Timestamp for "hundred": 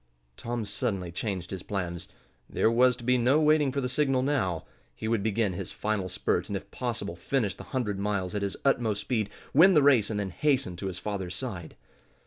7.65-7.99